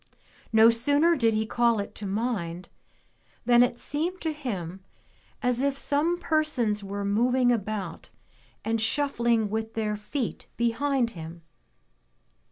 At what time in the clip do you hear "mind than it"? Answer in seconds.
2.07-3.77